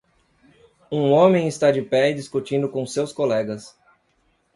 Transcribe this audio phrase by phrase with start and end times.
[0.91, 3.77] Um homem está de pé e discutindo com seus colegas